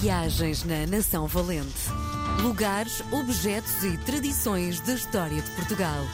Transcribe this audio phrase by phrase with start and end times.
[0.00, 1.88] Viagens na Nação Valente.
[2.42, 6.04] Lugares, objetos e tradições da história de Portugal.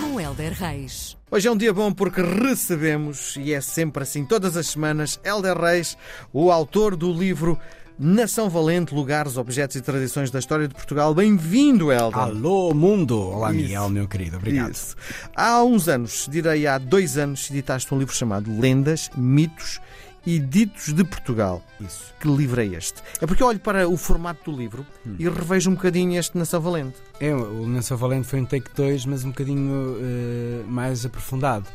[0.00, 1.16] Com Helder Reis.
[1.30, 5.56] Hoje é um dia bom porque recebemos, e é sempre assim, todas as semanas, Helder
[5.56, 5.96] Reis,
[6.32, 7.56] o autor do livro
[7.96, 11.14] Nação Valente, Lugares, Objetos e Tradições da História de Portugal.
[11.14, 12.18] Bem-vindo, Helder.
[12.18, 13.16] Alô, mundo!
[13.16, 13.62] Olá, Isso.
[13.62, 14.38] Miguel, meu querido.
[14.38, 14.72] Obrigado.
[14.72, 14.96] Isso.
[15.36, 19.80] Há uns anos, direi há dois anos, editaste um livro chamado Lendas, Mitos
[20.26, 21.62] e Ditos de Portugal.
[21.80, 22.12] Isso.
[22.20, 23.02] Que livro é este?
[23.20, 25.16] É porque eu olho para o formato do livro Hum.
[25.18, 26.96] e revejo um bocadinho este Nação Valente.
[27.18, 31.66] É, o Nação Valente foi um take 2, mas um bocadinho eh, mais aprofundado.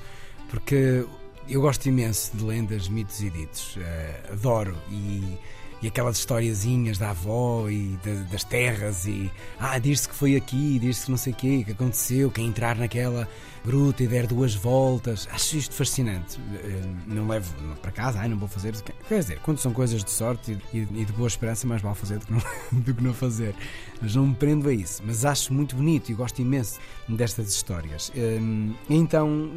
[0.49, 1.05] Porque
[1.49, 3.77] eu gosto imenso de lendas, mitos e ditos.
[3.79, 4.75] Eh, adoro.
[4.91, 5.37] E,
[5.81, 9.05] e aquelas historiazinhas da avó e da- das terras.
[9.05, 12.47] E ah, diz-se que foi aqui, diz-se que não sei o quê, que aconteceu, quem
[12.47, 13.27] entrar naquela
[13.63, 15.27] gruta e der duas voltas.
[15.31, 16.39] Acho isto fascinante.
[16.63, 17.51] Eh, não levo
[17.81, 18.73] para casa, ai, não vou fazer.
[19.07, 22.19] Quer dizer, quando são coisas de sorte e, e de boa esperança, mais vale fazer
[22.19, 22.41] do que não,
[22.81, 23.55] do que não fazer.
[24.01, 25.01] Mas não me prendo a isso.
[25.05, 26.79] Mas acho muito bonito e gosto imenso
[27.09, 28.11] destas histórias.
[28.15, 29.49] Hum, Então,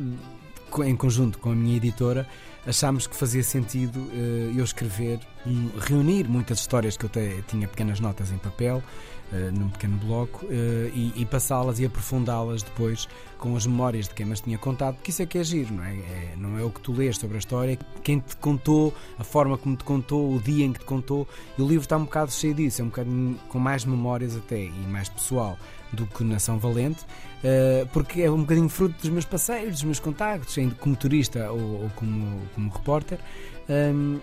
[0.84, 2.26] em conjunto com a minha editora,
[2.66, 7.66] achámos que fazia sentido eh, eu escrever, um- reunir muitas histórias que eu te- tinha
[7.68, 8.82] pequenas notas em papel,
[9.32, 14.14] eh, num pequeno bloco, eh, e, e passá-las e aprofundá-las depois com as memórias de
[14.14, 15.94] quem me tinha contado, porque isso é que é giro, não é?
[15.94, 19.56] É- Não é o que tu lês sobre a história, quem te contou, a forma
[19.56, 22.30] como te contou, o dia em que te contou, e o livro está um bocado
[22.32, 25.56] cheio disso, é um bocadinho com mais memórias até e mais pessoal
[25.92, 27.04] do que Nação Valente,
[27.92, 31.90] porque é um bocadinho fruto dos meus passeios, dos meus contactos, como turista ou, ou
[31.96, 33.18] como, como repórter.
[33.68, 34.18] Ahm,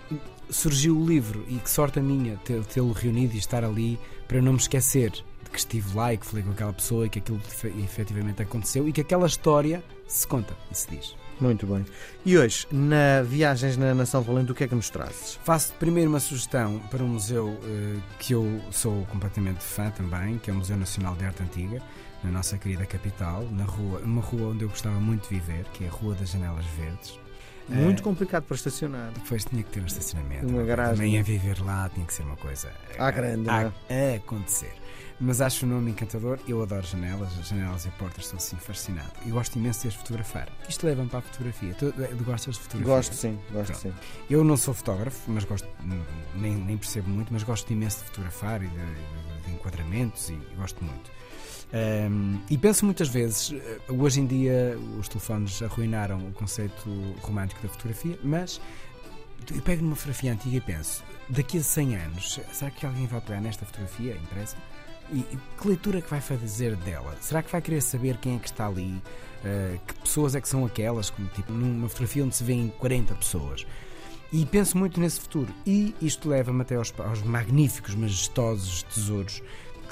[0.50, 4.38] surgiu o livro e que sorte a minha tê- tê-lo reunido e estar ali para
[4.38, 7.08] eu não me esquecer de que estive lá e que falei com aquela pessoa e
[7.08, 11.16] que aquilo efe- efetivamente aconteceu e que aquela história se conta e se diz.
[11.40, 11.84] Muito bem.
[12.24, 15.38] E hoje, na Viagens na Nação Valente, o que é que nos trazes?
[15.44, 20.50] Faço primeiro uma sugestão para um museu eh, que eu sou completamente fã também, que
[20.50, 21.82] é o Museu Nacional de Arte Antiga,
[22.24, 25.84] na nossa querida capital, na rua, uma rua onde eu gostava muito de viver, que
[25.84, 27.18] é a Rua das Janelas Verdes.
[27.68, 29.10] Muito Eh, complicado para estacionar.
[29.12, 30.46] Depois tinha que ter um estacionamento.
[30.46, 30.94] Uma garagem.
[30.96, 34.72] Também a viver lá tinha que ser uma coisa À grande, a, não a acontecer.
[35.18, 36.38] Mas acho o nome encantador.
[36.46, 39.10] Eu adoro janelas, as janelas e portas, sou assim fascinado.
[39.24, 40.48] E gosto imenso de as fotografar.
[40.68, 41.72] Isto leva-me para a fotografia.
[41.74, 42.94] Tu, eh, gostas de fotografia?
[42.94, 43.82] Gosto sim, gosto Pronto.
[43.82, 43.92] sim.
[44.28, 45.66] Eu não sou fotógrafo, mas gosto,
[46.34, 50.34] nem, nem percebo muito, mas gosto imenso de fotografar e de, de- de enquadramentos e
[50.56, 51.10] gosto muito.
[51.72, 56.88] Ahm, e penso muitas vezes, eh, hoje em dia os telefones arruinaram o conceito
[57.22, 58.60] romântico da fotografia, mas
[59.52, 63.20] eu pego numa fotografia antiga e penso, daqui a 100 anos, será que alguém vai
[63.20, 64.56] pegar nesta fotografia impressa?
[65.12, 65.22] E,
[65.60, 67.16] que leitura é que vai fazer dela?
[67.20, 69.00] Será que vai querer saber quem é que está ali?
[69.44, 71.10] Eh, que pessoas é que são aquelas?
[71.10, 73.66] Como, tipo, numa fotografia onde se vêem 40 pessoas.
[74.32, 75.52] E penso muito nesse futuro.
[75.64, 79.42] E isto leva-me até aos, aos magníficos, majestosos tesouros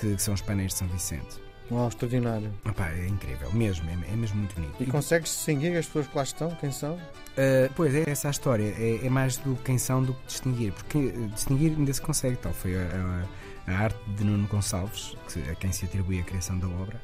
[0.01, 1.44] que, que são os painéis de São Vicente.
[1.71, 2.51] Uau, extraordinário.
[2.67, 4.75] Epá, é incrível, mesmo, é, é mesmo muito bonito.
[4.81, 6.51] E consegues distinguir as pessoas que lá estão?
[6.57, 6.95] Quem são?
[6.95, 8.75] Uh, pois é, essa a história.
[8.79, 10.73] É, é mais do quem são do que distinguir.
[10.73, 12.37] Porque uh, distinguir ainda se consegue.
[12.37, 13.25] Tal foi a, a-
[13.73, 17.01] a arte de Nuno Gonçalves, que, a quem se atribui a criação da obra.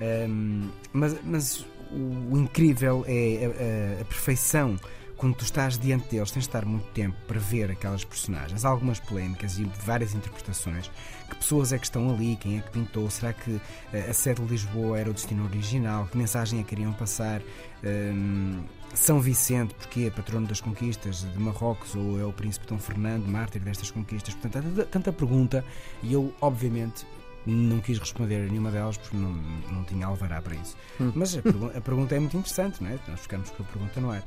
[0.00, 4.76] Um, mas, mas o, o incrível é a, a- a perfeição.
[5.18, 8.64] Quando tu estás diante deles, tens de estar muito tempo para ver aquelas personagens.
[8.64, 10.88] Há algumas polémicas e várias interpretações.
[11.28, 12.36] Que pessoas é que estão ali?
[12.36, 13.10] Quem é que pintou?
[13.10, 13.60] Será que uh,
[14.08, 16.06] a sede de Lisboa era o destino original?
[16.06, 17.42] Que mensagem é que queriam passar?
[17.82, 18.62] Um,
[18.94, 23.26] São Vicente, porque é patrono das conquistas de Marrocos ou é o príncipe Dom Fernando,
[23.26, 24.34] mártir destas conquistas?
[24.36, 25.64] Portanto, há tanta pergunta
[26.00, 27.04] e eu, obviamente,
[27.52, 29.32] não quis responder a nenhuma delas porque não,
[29.72, 30.76] não tinha alvará para isso.
[31.00, 31.12] Hum.
[31.14, 32.98] Mas a, pergu- a pergunta é muito interessante, não é?
[33.08, 34.22] Nós ficamos com a pergunta no ar.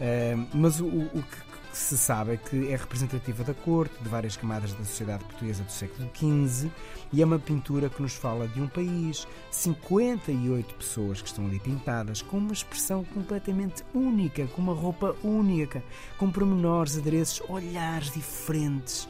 [0.00, 4.08] Ah, mas o, o- que, que se sabe é que é representativa da corte, de
[4.08, 6.70] várias camadas da sociedade portuguesa do século XV
[7.12, 11.58] e é uma pintura que nos fala de um país, 58 pessoas que estão ali
[11.58, 15.82] pintadas, com uma expressão completamente única, com uma roupa única,
[16.18, 19.08] com pormenores, adereços, olhares diferentes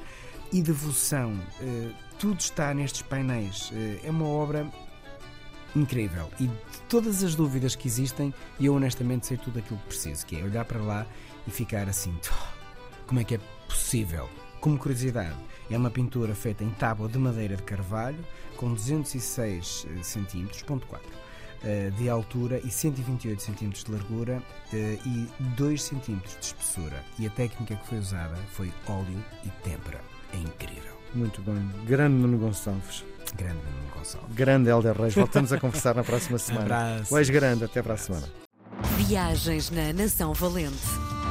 [0.52, 1.34] e devoção.
[1.60, 3.70] Eh, tudo está nestes painéis.
[3.74, 4.66] Eh, é uma obra
[5.74, 6.30] incrível.
[6.40, 10.38] E de todas as dúvidas que existem, eu honestamente sei tudo aquilo que preciso, que
[10.38, 11.06] é olhar para lá
[11.46, 14.28] e ficar assim, "Oh, como é que é possível?
[14.60, 15.36] Como curiosidade,
[15.70, 18.24] é uma pintura feita em tábua de madeira de carvalho,
[18.56, 21.06] com 206 eh, centímetros, ponto 4,
[21.64, 24.42] eh, de altura e 128 centímetros de largura
[24.72, 27.04] e 2 centímetros de espessura.
[27.18, 30.15] E a técnica que foi usada foi óleo e têmpera.
[31.16, 31.70] Muito bem.
[31.86, 33.04] Grande Nuno Gonçalves.
[33.36, 34.34] Grande Nuno Gonçalves.
[34.34, 35.14] Grande Helder Reis.
[35.14, 36.64] Voltamos a conversar na próxima semana.
[36.64, 37.14] Abraço.
[37.14, 37.64] O ex-grande.
[37.64, 38.26] Até para a semana.
[38.96, 40.76] Viagens na Nação Valente.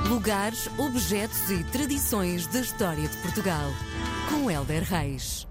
[0.09, 3.71] Lugares, objetos e tradições da história de Portugal.
[4.29, 5.47] Com com Helder Reis.